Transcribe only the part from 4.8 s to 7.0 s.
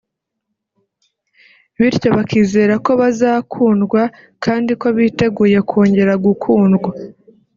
ko biteguye kongera gukundwa